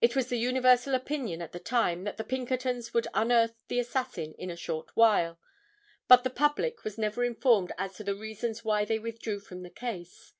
[0.00, 4.34] It was the universal opinion at the time that the Pinkertons would unearth the assassin
[4.40, 5.38] in a short while,
[6.08, 9.70] but the public was never informed as to the reasons why they withdrew from the
[9.70, 10.32] case.